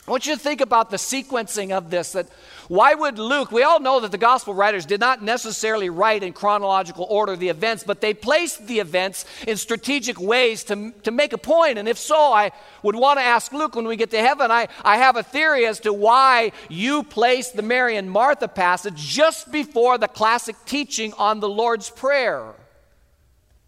[0.06, 2.12] I want you to think about the sequencing of this.
[2.12, 2.28] That
[2.68, 3.54] why would Luke?
[3.54, 7.48] We all know that the gospel writers did not necessarily write in chronological order the
[7.48, 11.78] events, but they placed the events in strategic ways to, to make a point.
[11.78, 14.52] And if so, I would want to ask Luke when we get to heaven.
[14.52, 18.98] I, I have a theory as to why you placed the Mary and Martha passage
[18.98, 22.54] just before the classic teaching on the Lord's Prayer.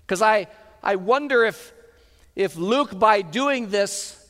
[0.06, 0.48] Because I,
[0.84, 1.72] I wonder if
[2.36, 4.22] if Luke, by doing this,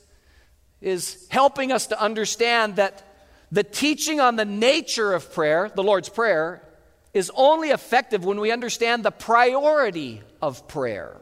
[0.81, 3.03] is helping us to understand that
[3.51, 6.61] the teaching on the nature of prayer, the Lord's Prayer,
[7.13, 11.15] is only effective when we understand the priority of prayer,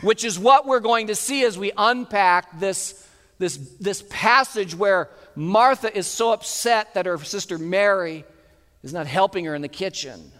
[0.00, 3.06] which is what we're going to see as we unpack this,
[3.38, 8.24] this, this passage where Martha is so upset that her sister Mary
[8.82, 10.32] is not helping her in the kitchen.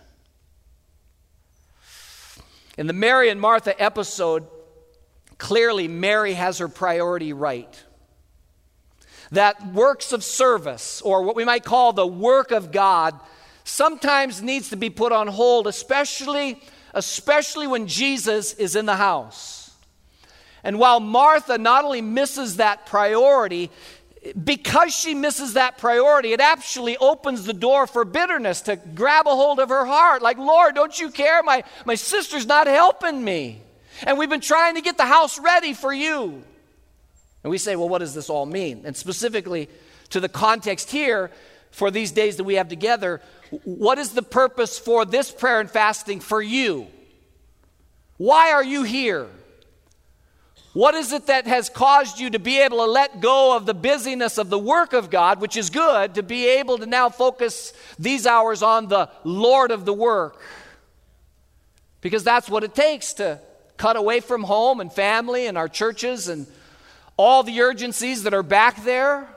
[2.78, 4.46] In the Mary and Martha episode,
[5.38, 7.82] Clearly, Mary has her priority right.
[9.32, 13.18] That works of service, or what we might call the work of God,
[13.64, 16.62] sometimes needs to be put on hold, especially,
[16.94, 19.72] especially when Jesus is in the house.
[20.62, 23.70] And while Martha not only misses that priority,
[24.42, 29.30] because she misses that priority, it actually opens the door for bitterness to grab a
[29.30, 30.22] hold of her heart.
[30.22, 31.42] Like, Lord, don't you care?
[31.42, 33.62] My, my sister's not helping me.
[34.02, 36.42] And we've been trying to get the house ready for you.
[37.42, 38.82] And we say, well, what does this all mean?
[38.84, 39.68] And specifically
[40.10, 41.30] to the context here,
[41.70, 43.20] for these days that we have together,
[43.64, 46.86] what is the purpose for this prayer and fasting for you?
[48.16, 49.28] Why are you here?
[50.72, 53.74] What is it that has caused you to be able to let go of the
[53.74, 57.74] busyness of the work of God, which is good, to be able to now focus
[57.98, 60.40] these hours on the Lord of the work?
[62.00, 63.38] Because that's what it takes to
[63.76, 66.46] cut away from home and family and our churches and
[67.16, 69.28] all the urgencies that are back there.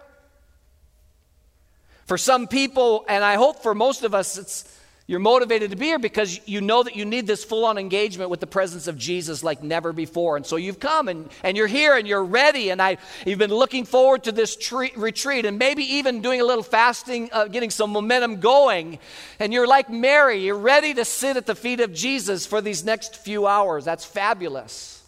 [2.06, 4.79] For some people, and I hope for most of us, it's
[5.10, 8.30] you're motivated to be here because you know that you need this full on engagement
[8.30, 10.38] with the presence of Jesus like never before.
[10.38, 12.70] And so you've come and, and you're here and you're ready.
[12.70, 16.44] And I, you've been looking forward to this tre- retreat and maybe even doing a
[16.44, 19.00] little fasting, uh, getting some momentum going.
[19.40, 22.86] And you're like Mary, you're ready to sit at the feet of Jesus for these
[22.86, 23.86] next few hours.
[23.86, 25.04] That's fabulous.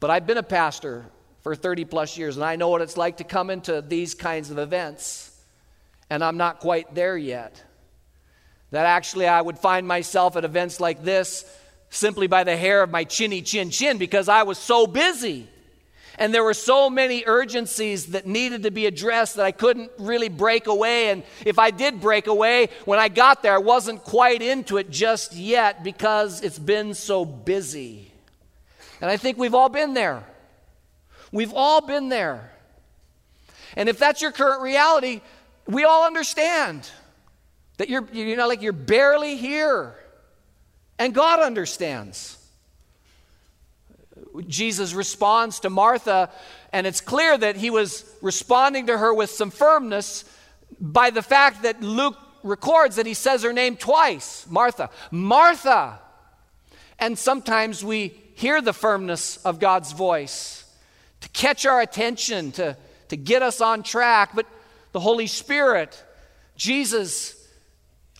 [0.00, 1.04] But I've been a pastor
[1.42, 4.50] for 30 plus years and I know what it's like to come into these kinds
[4.50, 5.30] of events.
[6.08, 7.62] And I'm not quite there yet.
[8.70, 11.44] That actually I would find myself at events like this
[11.90, 15.48] simply by the hair of my chinny chin chin because I was so busy.
[16.18, 20.28] And there were so many urgencies that needed to be addressed that I couldn't really
[20.28, 21.10] break away.
[21.10, 24.90] And if I did break away, when I got there, I wasn't quite into it
[24.90, 28.12] just yet because it's been so busy.
[29.00, 30.24] And I think we've all been there.
[31.30, 32.50] We've all been there.
[33.76, 35.20] And if that's your current reality,
[35.68, 36.90] we all understand.
[37.78, 39.94] That you're, you know, like you're barely here.
[40.98, 42.34] And God understands.
[44.46, 46.30] Jesus responds to Martha,
[46.72, 50.24] and it's clear that he was responding to her with some firmness
[50.80, 54.90] by the fact that Luke records that he says her name twice Martha.
[55.10, 56.00] Martha!
[56.98, 60.64] And sometimes we hear the firmness of God's voice
[61.20, 62.76] to catch our attention, to,
[63.08, 64.30] to get us on track.
[64.34, 64.46] But
[64.92, 66.02] the Holy Spirit,
[66.56, 67.37] Jesus,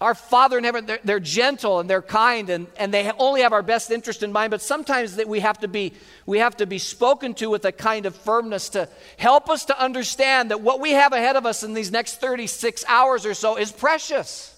[0.00, 3.52] our Father in heaven, they're, they're, gentle and they're kind and, and they only have
[3.52, 5.92] our best interest in mind, but sometimes that we have to be
[6.24, 9.80] we have to be spoken to with a kind of firmness to help us to
[9.80, 13.56] understand that what we have ahead of us in these next 36 hours or so
[13.56, 14.54] is precious.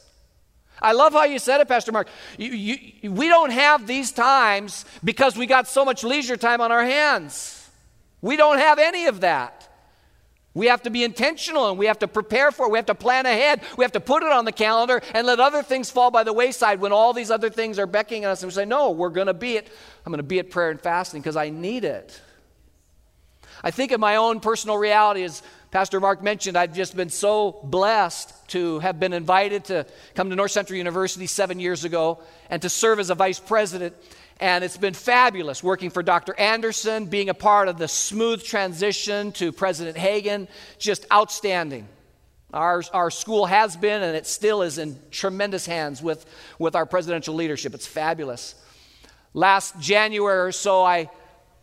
[0.82, 2.08] I love how you said it, Pastor Mark.
[2.38, 6.72] You, you, we don't have these times because we got so much leisure time on
[6.72, 7.68] our hands.
[8.22, 9.59] We don't have any of that.
[10.52, 12.72] We have to be intentional and we have to prepare for it.
[12.72, 13.62] We have to plan ahead.
[13.76, 16.32] We have to put it on the calendar and let other things fall by the
[16.32, 18.42] wayside when all these other things are beckoning us.
[18.42, 19.68] And we say, No, we're going to be it.
[20.04, 22.20] I'm going to be at prayer and fasting because I need it.
[23.62, 27.60] I think of my own personal reality, as Pastor Mark mentioned, I've just been so
[27.62, 32.60] blessed to have been invited to come to North Central University seven years ago and
[32.62, 33.94] to serve as a vice president.
[34.40, 36.34] And it's been fabulous working for Dr.
[36.34, 40.48] Anderson, being a part of the smooth transition to President Hagan.
[40.78, 41.86] Just outstanding.
[42.52, 46.24] Our, our school has been, and it still is in tremendous hands with,
[46.58, 47.74] with our presidential leadership.
[47.74, 48.54] It's fabulous.
[49.34, 51.10] Last January or so, I,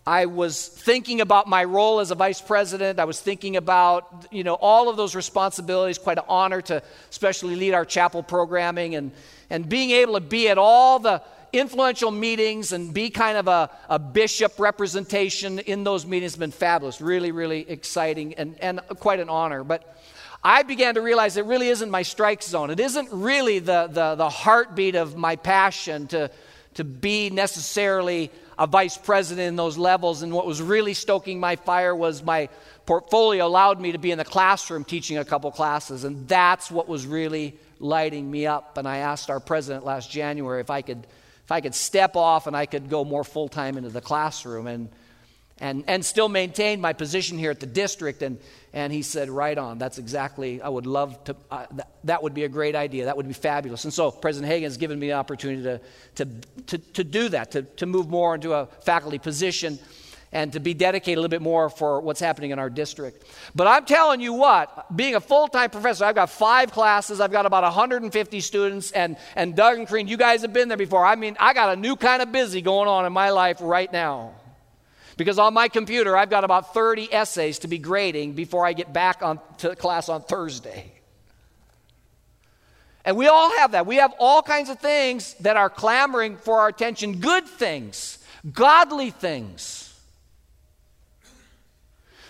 [0.05, 2.99] I was thinking about my role as a vice president.
[2.99, 5.97] I was thinking about, you know, all of those responsibilities.
[5.97, 9.11] Quite an honor to especially lead our chapel programming and,
[9.49, 13.69] and being able to be at all the influential meetings and be kind of a,
[13.89, 17.01] a bishop representation in those meetings has been fabulous.
[17.01, 19.63] Really, really exciting and, and quite an honor.
[19.63, 19.97] But
[20.43, 22.69] I began to realize it really isn't my strike zone.
[22.69, 26.29] It isn't really the, the, the heartbeat of my passion to,
[26.75, 30.21] to be necessarily a vice president in those levels.
[30.21, 32.49] And what was really stoking my fire was my
[32.85, 36.03] portfolio allowed me to be in the classroom teaching a couple classes.
[36.03, 38.77] And that's what was really lighting me up.
[38.77, 41.05] And I asked our president last January if I could
[41.47, 44.67] if I could step off and I could go more full time into the classroom
[44.67, 44.89] and,
[45.59, 48.21] and, and still maintain my position here at the district.
[48.21, 48.37] And,
[48.73, 49.77] and he said, Right on.
[49.77, 51.65] That's exactly, I would love to, uh,
[52.03, 53.05] that, would be a great idea.
[53.05, 53.85] That would be fabulous.
[53.85, 55.79] And so President Hagan has given me the opportunity to,
[56.15, 56.25] to,
[56.65, 59.79] to, to do that, to, to move more into a faculty position
[60.31, 63.25] and to be dedicated a little bit more for what's happening in our district.
[63.55, 67.31] But I'm telling you what, being a full time professor, I've got five classes, I've
[67.31, 71.05] got about 150 students, and, and Doug and Crean, you guys have been there before.
[71.05, 73.91] I mean, I got a new kind of busy going on in my life right
[73.91, 74.33] now.
[75.15, 78.93] Because on my computer, I've got about 30 essays to be grading before I get
[78.93, 80.91] back on to class on Thursday.
[83.03, 83.87] And we all have that.
[83.87, 88.19] We have all kinds of things that are clamoring for our attention good things,
[88.53, 89.86] godly things.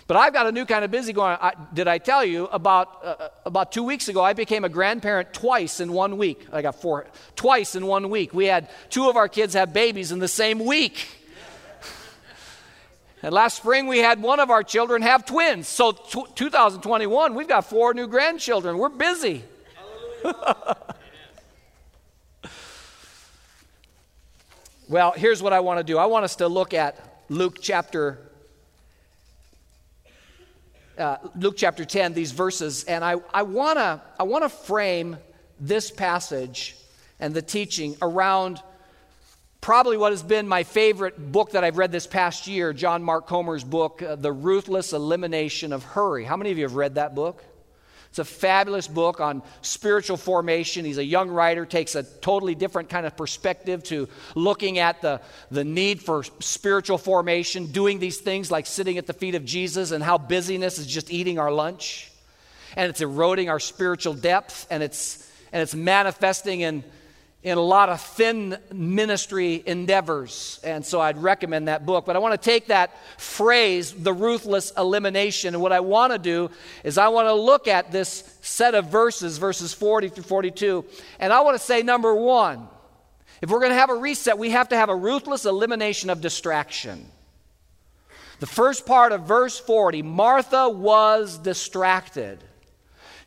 [0.08, 1.36] But I've got a new kind of busy going.
[1.38, 4.22] I, did I tell you about uh, about two weeks ago?
[4.24, 6.46] I became a grandparent twice in one week.
[6.50, 8.32] I got four twice in one week.
[8.32, 11.06] We had two of our kids have babies in the same week.
[13.20, 15.66] And last spring we had one of our children have twins.
[15.66, 18.78] So t- 2021 we've got four new grandchildren.
[18.78, 19.42] We're busy.
[24.88, 25.98] well, here's what I want to do.
[25.98, 28.27] I want us to look at Luke chapter
[30.98, 35.16] uh, Luke chapter 10, these verses, and I, I want to I wanna frame
[35.60, 36.76] this passage
[37.20, 38.62] and the teaching around
[39.60, 43.26] probably what has been my favorite book that I've read this past year, John Mark
[43.26, 46.24] Comer's book, uh, The Ruthless Elimination of Hurry.
[46.24, 47.44] How many of you have read that book?
[48.18, 50.84] It's a fabulous book on spiritual formation.
[50.84, 55.20] He's a young writer, takes a totally different kind of perspective to looking at the,
[55.52, 59.92] the need for spiritual formation, doing these things like sitting at the feet of Jesus,
[59.92, 62.10] and how busyness is just eating our lunch.
[62.74, 66.82] And it's eroding our spiritual depth, and it's, and it's manifesting in
[67.48, 70.60] in a lot of thin ministry endeavors.
[70.62, 72.06] And so I'd recommend that book.
[72.06, 76.18] But I want to take that phrase, the ruthless elimination, and what I want to
[76.18, 76.50] do
[76.84, 80.84] is I want to look at this set of verses, verses 40 through 42,
[81.18, 82.68] and I want to say number one,
[83.40, 86.20] if we're going to have a reset, we have to have a ruthless elimination of
[86.20, 87.06] distraction.
[88.40, 92.42] The first part of verse 40 Martha was distracted.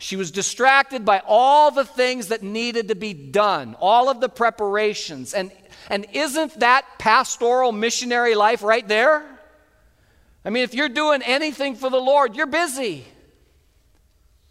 [0.01, 4.29] She was distracted by all the things that needed to be done, all of the
[4.29, 5.35] preparations.
[5.35, 5.51] And,
[5.91, 9.23] and isn't that pastoral missionary life right there?
[10.43, 13.05] I mean, if you're doing anything for the Lord, you're busy.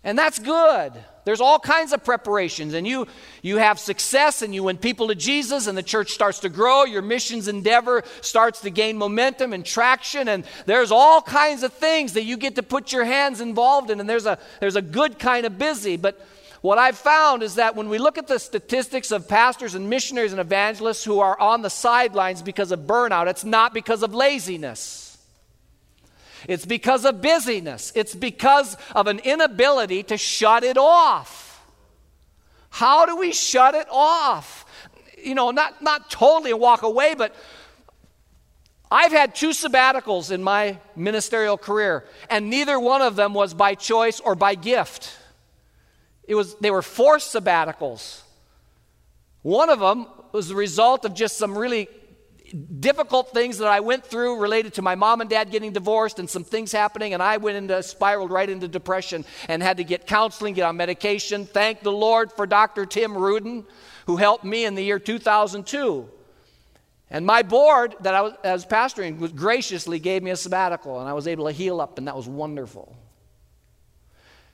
[0.05, 0.93] And that's good.
[1.31, 3.07] There's all kinds of preparations, and you,
[3.41, 6.83] you have success and you win people to Jesus, and the church starts to grow.
[6.83, 12.15] Your missions endeavor starts to gain momentum and traction, and there's all kinds of things
[12.15, 15.21] that you get to put your hands involved in, and there's a, there's a good
[15.21, 15.97] kind of busy.
[15.97, 16.21] But
[16.63, 20.33] what I've found is that when we look at the statistics of pastors and missionaries
[20.33, 25.10] and evangelists who are on the sidelines because of burnout, it's not because of laziness.
[26.49, 27.93] It's because of busyness.
[27.95, 31.65] It's because of an inability to shut it off.
[32.71, 34.65] How do we shut it off?
[35.23, 37.35] You know, not, not totally walk away, but
[38.91, 43.75] I've had two sabbaticals in my ministerial career, and neither one of them was by
[43.75, 45.17] choice or by gift.
[46.27, 48.23] It was, they were forced sabbaticals.
[49.43, 51.89] One of them was the result of just some really
[52.81, 56.29] difficult things that I went through related to my mom and dad getting divorced and
[56.29, 60.07] some things happening, and I went into spiraled right into depression and had to get
[60.07, 61.47] counseling, get on medication.
[61.47, 62.87] Thank the Lord for Dr.
[62.87, 63.65] Tim Rudin,
[64.07, 66.09] who helped me in the year 2002.
[67.11, 71.09] And my board that I was, I was pastoring graciously gave me a sabbatical, and
[71.09, 72.97] I was able to heal up, and that was wonderful.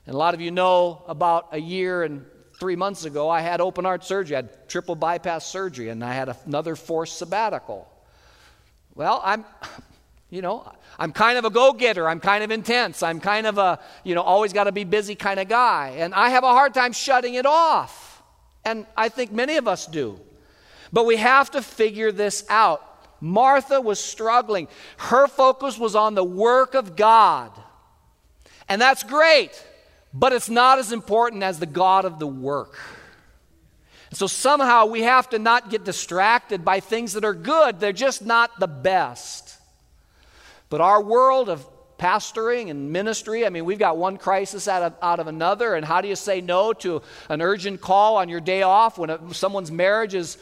[0.06, 2.24] And a lot of you know about a year and
[2.58, 4.36] three months ago, I had open heart surgery.
[4.36, 7.88] I had triple bypass surgery, and I had another forced sabbatical.
[8.94, 9.44] Well, I'm,
[10.30, 12.08] you know, I'm kind of a go getter.
[12.08, 13.02] I'm kind of intense.
[13.02, 15.96] I'm kind of a, you know, always got to be busy kind of guy.
[15.98, 18.22] And I have a hard time shutting it off.
[18.64, 20.18] And I think many of us do.
[20.92, 22.82] But we have to figure this out.
[23.20, 24.68] Martha was struggling.
[24.96, 27.50] Her focus was on the work of God.
[28.68, 29.62] And that's great
[30.12, 32.78] but it's not as important as the God of the work.
[34.12, 38.24] So somehow we have to not get distracted by things that are good, they're just
[38.24, 39.58] not the best.
[40.68, 41.66] But our world of
[41.98, 45.84] pastoring and ministry, I mean, we've got one crisis out of, out of another, and
[45.84, 49.70] how do you say no to an urgent call on your day off when someone's
[49.70, 50.38] marriage is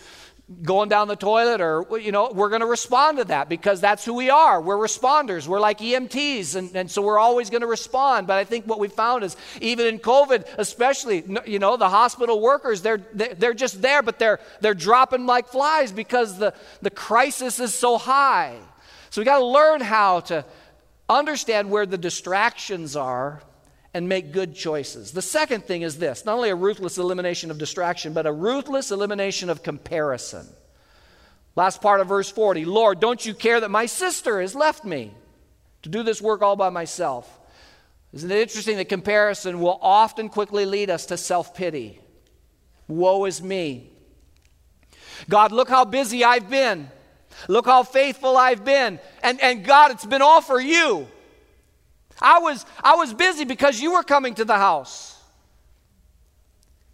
[0.63, 4.05] going down the toilet or you know we're going to respond to that because that's
[4.05, 4.61] who we are.
[4.61, 5.47] We're responders.
[5.47, 8.27] We're like emts and, and so we're always going to respond.
[8.27, 12.41] But i think what we found is even in covid especially you know the hospital
[12.41, 17.59] workers they're they're just there but they're they're dropping like flies because the the crisis
[17.59, 18.59] is so high.
[19.09, 20.45] So we got to learn how to
[21.09, 23.41] understand where the distractions are
[23.95, 25.13] and make good choices.
[25.13, 28.91] The second thing is this not only a ruthless elimination of distraction, but a ruthless
[28.91, 30.47] elimination of comparison.
[31.57, 35.13] Last part of verse 40 Lord, don't you care that my sister has left me
[35.83, 37.41] to do this work all by myself?
[38.13, 42.01] Isn't it interesting that comparison will often quickly lead us to self pity?
[42.89, 43.91] Woe is me.
[45.29, 46.91] God, look how busy I've been.
[47.49, 48.99] Look how faithful I've been.
[49.23, 51.09] And, and God, it's been all for you.
[52.21, 55.21] I was, I was busy because you were coming to the house.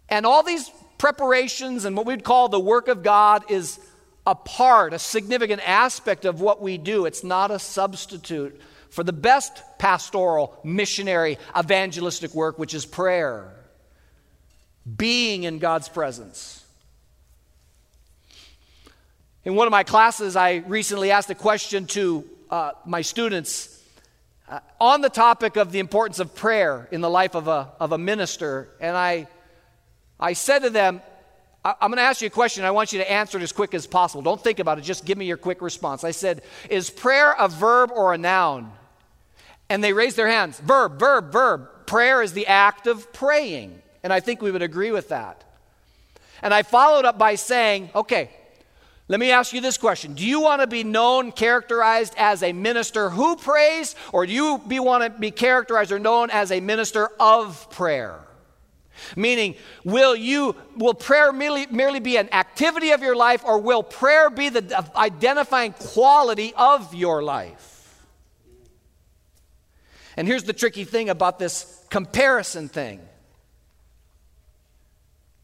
[0.09, 3.79] And all these preparations and what we'd call the work of God is
[4.27, 7.05] a part, a significant aspect of what we do.
[7.05, 8.59] It's not a substitute
[8.89, 13.51] for the best pastoral, missionary, evangelistic work, which is prayer,
[14.97, 16.63] being in God's presence.
[19.43, 23.80] In one of my classes, I recently asked a question to uh, my students
[24.51, 27.93] uh, on the topic of the importance of prayer in the life of a, of
[27.93, 28.67] a minister.
[28.81, 29.27] And I,
[30.19, 31.01] I said to them,
[31.63, 32.65] I, I'm going to ask you a question.
[32.65, 34.21] I want you to answer it as quick as possible.
[34.21, 34.81] Don't think about it.
[34.81, 36.03] Just give me your quick response.
[36.03, 38.73] I said, Is prayer a verb or a noun?
[39.69, 40.59] And they raised their hands.
[40.59, 41.69] Verb, verb, verb.
[41.85, 43.81] Prayer is the act of praying.
[44.03, 45.45] And I think we would agree with that.
[46.41, 48.31] And I followed up by saying, okay,
[49.11, 52.53] let me ask you this question Do you want to be known, characterized as a
[52.53, 56.61] minister who prays, or do you be, want to be characterized or known as a
[56.61, 58.21] minister of prayer?
[59.17, 63.83] Meaning, will you will prayer merely, merely be an activity of your life, or will
[63.83, 68.05] prayer be the identifying quality of your life?
[70.15, 73.01] And here's the tricky thing about this comparison thing.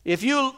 [0.05, 0.53] If you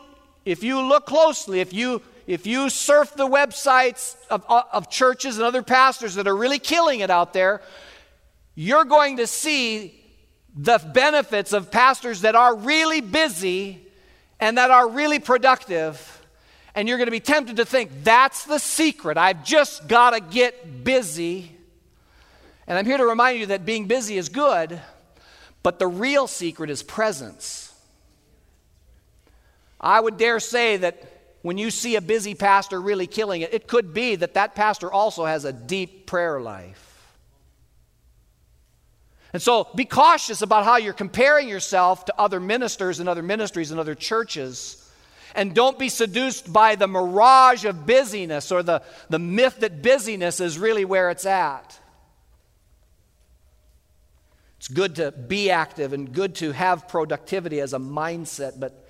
[0.45, 5.37] if you look closely, if you if you surf the websites of, uh, of churches
[5.37, 7.59] and other pastors that are really killing it out there,
[8.53, 9.99] you're going to see
[10.55, 13.83] the benefits of pastors that are really busy
[14.39, 16.23] and that are really productive.
[16.75, 19.17] And you're going to be tempted to think, that's the secret.
[19.17, 21.51] I've just got to get busy.
[22.67, 24.79] And I'm here to remind you that being busy is good,
[25.63, 27.73] but the real secret is presence.
[29.81, 31.18] I would dare say that
[31.49, 34.93] when you see a busy pastor really killing it, it could be that that pastor
[34.93, 37.11] also has a deep prayer life.
[39.33, 43.71] And so be cautious about how you're comparing yourself to other ministers and other ministries
[43.71, 44.87] and other churches.
[45.33, 50.39] And don't be seduced by the mirage of busyness or the, the myth that busyness
[50.39, 51.79] is really where it's at.
[54.57, 58.87] It's good to be active and good to have productivity as a mindset, but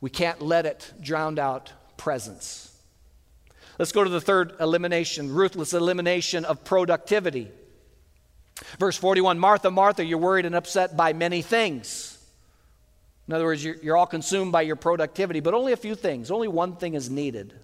[0.00, 1.72] we can't let it drown out
[2.02, 2.68] presence.
[3.78, 7.48] Let's go to the third elimination ruthless elimination of productivity.
[8.78, 12.18] Verse 41 Martha, Martha, you're worried and upset by many things.
[13.28, 16.32] In other words, you're, you're all consumed by your productivity, but only a few things.
[16.32, 17.54] Only one thing is needed.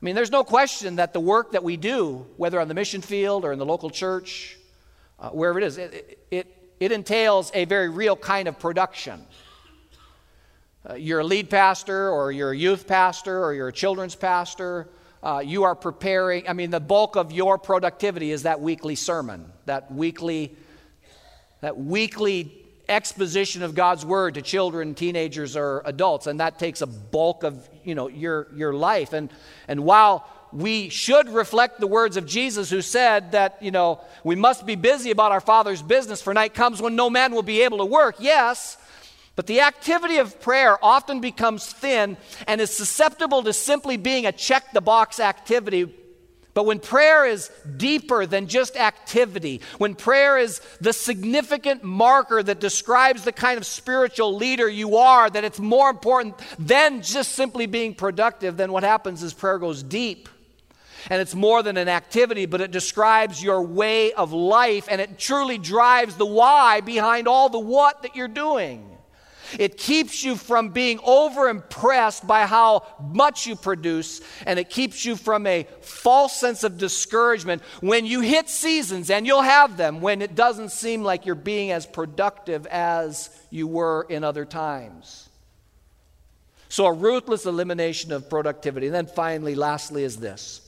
[0.00, 3.00] I mean, there's no question that the work that we do, whether on the mission
[3.00, 4.56] field or in the local church,
[5.18, 6.46] uh, wherever it is, it, it,
[6.78, 9.26] it entails a very real kind of production.
[10.88, 14.86] Uh, you're a lead pastor, or you're a youth pastor, or you're a children's pastor.
[15.22, 19.50] Uh, you are preparing, I mean, the bulk of your productivity is that weekly sermon,
[19.64, 20.54] that weekly,
[21.62, 26.86] that weekly exposition of God's word to children, teenagers, or adults, and that takes a
[26.86, 29.14] bulk of you know your your life.
[29.14, 29.30] And
[29.68, 34.36] and while we should reflect the words of Jesus, who said that you know we
[34.36, 37.62] must be busy about our Father's business, for night comes when no man will be
[37.62, 38.16] able to work.
[38.18, 38.76] Yes,
[39.36, 42.16] but the activity of prayer often becomes thin
[42.46, 45.92] and is susceptible to simply being a check the box activity.
[46.54, 52.60] But when prayer is deeper than just activity, when prayer is the significant marker that
[52.60, 57.66] describes the kind of spiritual leader you are, that it's more important than just simply
[57.66, 60.28] being productive, then what happens is prayer goes deep.
[61.10, 65.18] And it's more than an activity, but it describes your way of life and it
[65.18, 68.93] truly drives the why behind all the what that you're doing.
[69.58, 75.04] It keeps you from being over impressed by how much you produce, and it keeps
[75.04, 80.00] you from a false sense of discouragement when you hit seasons, and you'll have them,
[80.00, 85.28] when it doesn't seem like you're being as productive as you were in other times.
[86.68, 88.86] So, a ruthless elimination of productivity.
[88.86, 90.60] And then finally, lastly, is this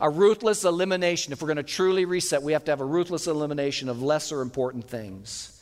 [0.00, 1.32] a ruthless elimination.
[1.32, 4.40] If we're going to truly reset, we have to have a ruthless elimination of lesser
[4.40, 5.53] important things.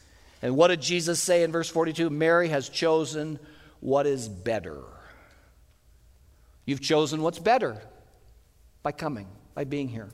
[0.43, 2.11] And what did Jesus say in verse 42?
[2.11, 3.39] Mary has chosen
[3.81, 4.83] what is better.
[6.67, 7.81] You've chosen what's better
[8.83, 10.09] by coming, by being here.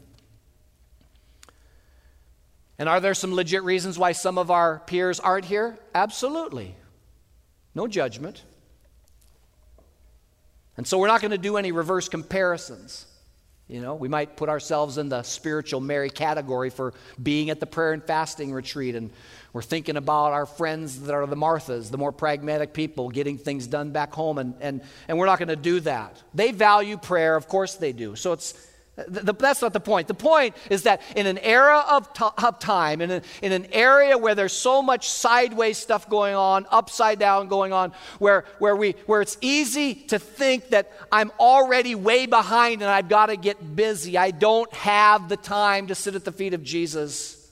[2.79, 5.79] And are there some legit reasons why some of our peers aren't here?
[5.95, 6.77] Absolutely.
[7.75, 8.43] No judgment.
[10.77, 13.07] And so we're not going to do any reverse comparisons.
[13.69, 17.67] You know, we might put ourselves in the spiritual Mary category for being at the
[17.67, 19.11] prayer and fasting retreat and
[19.53, 23.67] we're thinking about our friends that are the Marthas, the more pragmatic people, getting things
[23.67, 26.23] done back home, and, and, and we're not going to do that.
[26.35, 28.15] They value prayer, of course they do.
[28.15, 28.55] So it's,
[29.07, 30.09] that's not the point.
[30.09, 33.67] The point is that in an era of, t- of time, in, a, in an
[33.73, 38.75] area where there's so much sideways stuff going on, upside down going on, where, where,
[38.75, 43.37] we, where it's easy to think that I'm already way behind and I've got to
[43.37, 44.19] get busy.
[44.19, 47.49] I don't have the time to sit at the feet of Jesus.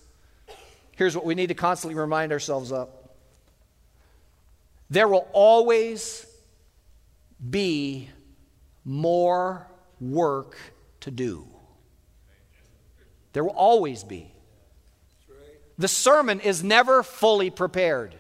[0.97, 2.89] Here's what we need to constantly remind ourselves of
[4.91, 6.27] there will always
[7.51, 8.09] be
[8.85, 9.69] more
[10.01, 10.57] work
[11.07, 11.47] to do.
[13.33, 14.31] There will always be.
[15.79, 18.15] The sermon is never fully prepared.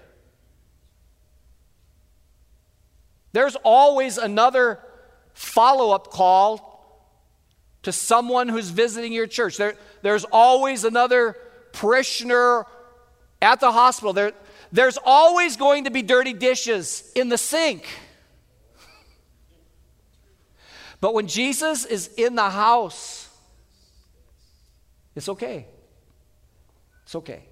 [3.32, 4.78] There's always another
[5.34, 6.72] follow up call
[7.82, 9.56] to someone who's visiting your church.
[9.56, 11.36] There, there's always another
[11.72, 12.66] parishioner
[13.42, 14.32] at the hospital, there,
[14.72, 17.86] there's always going to be dirty dishes in the sink.
[21.00, 23.28] But when Jesus is in the house,
[25.14, 25.66] it's okay.
[27.04, 27.44] It's okay.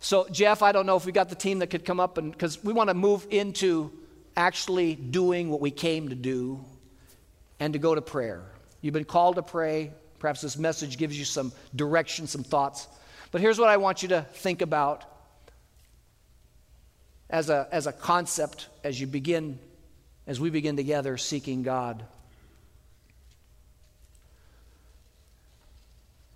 [0.00, 2.32] So, Jeff, I don't know if we got the team that could come up and
[2.32, 3.92] because we want to move into
[4.36, 6.64] actually doing what we came to do
[7.60, 8.42] and to go to prayer.
[8.80, 9.92] You've been called to pray.
[10.18, 12.88] Perhaps this message gives you some direction, some thoughts.
[13.30, 15.04] But here's what I want you to think about
[17.30, 19.58] as a, as a concept as you begin,
[20.26, 22.04] as we begin together seeking God.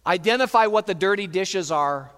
[0.07, 2.11] Identify what the dirty dishes are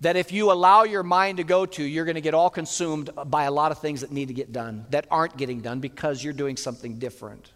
[0.00, 3.10] that if you allow your mind to go to, you're going to get all consumed
[3.26, 6.24] by a lot of things that need to get done that aren't getting done because
[6.24, 7.52] you're doing something different.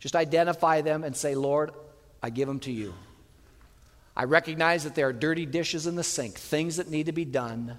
[0.00, 1.70] Just identify them and say, Lord,
[2.22, 2.94] I give them to you.
[4.16, 7.24] I recognize that there are dirty dishes in the sink, things that need to be
[7.24, 7.78] done,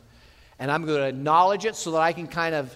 [0.57, 2.75] and I'm going to acknowledge it so that I can kind of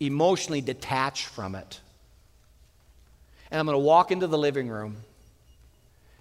[0.00, 1.80] emotionally detached from it.
[3.50, 4.96] And I'm going to walk into the living room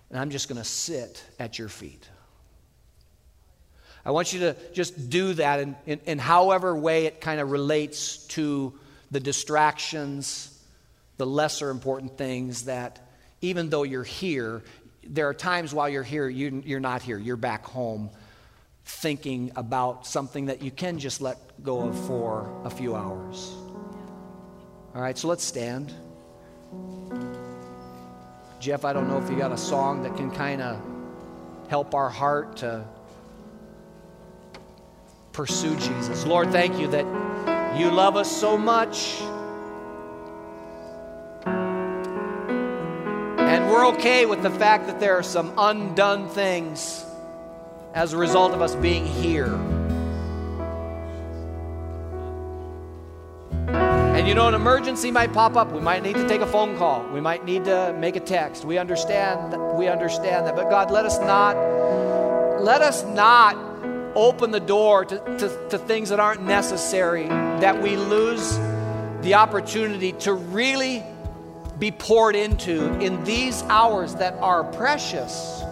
[0.09, 2.07] and I'm just going to sit at your feet.
[4.05, 7.51] I want you to just do that in, in, in however way it kind of
[7.51, 8.73] relates to
[9.11, 10.57] the distractions,
[11.17, 12.99] the lesser important things that
[13.41, 14.63] even though you're here,
[15.03, 17.17] there are times while you're here, you, you're not here.
[17.17, 18.09] You're back home
[18.85, 23.53] thinking about something that you can just let go of for a few hours.
[24.99, 25.93] All right, so let's stand.
[28.59, 30.77] Jeff, I don't know if you got a song that can kind of
[31.69, 32.85] help our heart to
[35.31, 36.25] pursue Jesus.
[36.25, 37.05] Lord, thank you that
[37.79, 39.21] you love us so much.
[43.37, 47.05] And we're okay with the fact that there are some undone things
[47.93, 49.78] as a result of us being here.
[54.29, 55.71] You know, an emergency might pop up.
[55.71, 57.03] We might need to take a phone call.
[57.11, 58.63] We might need to make a text.
[58.63, 59.59] We understand that.
[59.75, 60.55] We understand that.
[60.55, 61.55] But God, let us not
[62.61, 63.55] let us not
[64.15, 68.55] open the door to, to, to things that aren't necessary, that we lose
[69.23, 71.03] the opportunity to really
[71.79, 75.63] be poured into in these hours that are precious.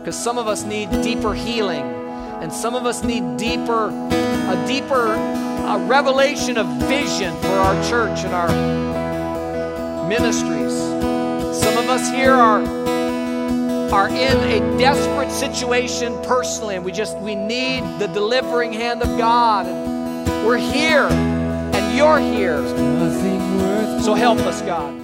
[0.00, 1.86] Because some of us need deeper healing,
[2.42, 8.24] and some of us need deeper, a deeper a revelation of vision for our church
[8.24, 8.48] and our
[10.08, 10.72] ministries.
[11.60, 12.62] Some of us here are
[13.92, 19.18] are in a desperate situation personally and we just we need the delivering hand of
[19.18, 22.66] God and we're here and you're here.
[24.02, 24.97] So help us, God.